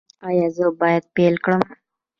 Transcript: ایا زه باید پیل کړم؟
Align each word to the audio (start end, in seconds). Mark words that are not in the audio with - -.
ایا 0.27 0.47
زه 0.55 0.65
باید 0.79 1.03
پیل 1.15 1.35
کړم؟ 1.43 1.61